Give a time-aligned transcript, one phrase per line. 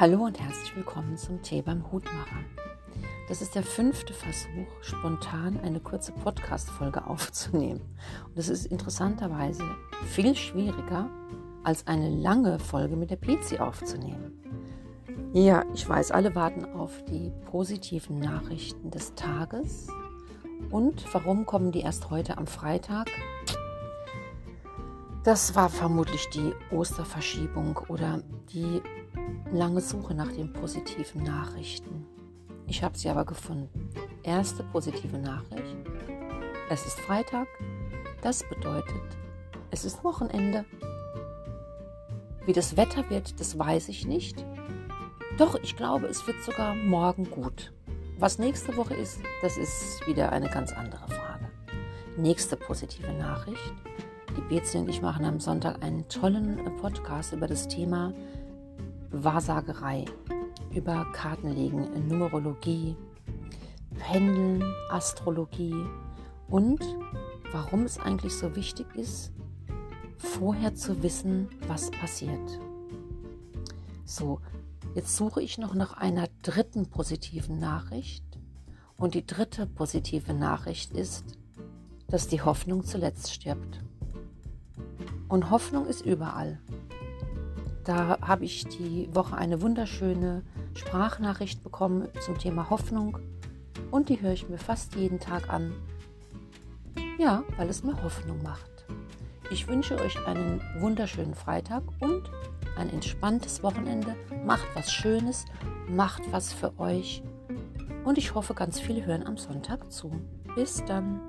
[0.00, 2.42] Hallo und herzlich willkommen zum Tee beim Hutmacher.
[3.28, 7.82] Das ist der fünfte Versuch, spontan eine kurze Podcast-Folge aufzunehmen.
[8.26, 9.62] Und es ist interessanterweise
[10.06, 11.10] viel schwieriger,
[11.64, 14.42] als eine lange Folge mit der PC aufzunehmen.
[15.34, 19.88] Ja, ich weiß, alle warten auf die positiven Nachrichten des Tages.
[20.70, 23.10] Und warum kommen die erst heute am Freitag?
[25.22, 28.22] Das war vermutlich die Osterverschiebung oder
[28.54, 28.80] die
[29.52, 32.06] lange Suche nach den positiven Nachrichten.
[32.66, 33.90] Ich habe sie aber gefunden.
[34.22, 35.76] Erste positive Nachricht.
[36.70, 37.48] Es ist Freitag.
[38.22, 39.02] Das bedeutet,
[39.70, 40.64] es ist Wochenende.
[42.46, 44.42] Wie das Wetter wird, das weiß ich nicht.
[45.36, 47.74] Doch ich glaube, es wird sogar morgen gut.
[48.18, 51.50] Was nächste Woche ist, das ist wieder eine ganz andere Frage.
[52.16, 53.74] Nächste positive Nachricht.
[54.36, 58.14] Die Bezi und ich machen am Sonntag einen tollen Podcast über das Thema
[59.10, 60.04] Wahrsagerei,
[60.72, 62.96] über Kartenlegen, Numerologie,
[63.98, 65.74] Pendeln, Astrologie
[66.48, 66.80] und
[67.50, 69.32] warum es eigentlich so wichtig ist,
[70.16, 72.60] vorher zu wissen, was passiert.
[74.04, 74.40] So,
[74.94, 78.24] jetzt suche ich noch nach einer dritten positiven Nachricht.
[78.96, 81.24] Und die dritte positive Nachricht ist,
[82.08, 83.82] dass die Hoffnung zuletzt stirbt.
[85.30, 86.58] Und Hoffnung ist überall.
[87.84, 90.42] Da habe ich die Woche eine wunderschöne
[90.74, 93.18] Sprachnachricht bekommen zum Thema Hoffnung
[93.90, 95.72] und die höre ich mir fast jeden Tag an.
[97.18, 98.84] Ja, weil es mir Hoffnung macht.
[99.50, 102.30] Ich wünsche euch einen wunderschönen Freitag und
[102.76, 104.14] ein entspanntes Wochenende.
[104.44, 105.46] Macht was Schönes,
[105.88, 107.22] macht was für euch
[108.04, 110.10] und ich hoffe, ganz viele hören am Sonntag zu.
[110.54, 111.20] Bis dann.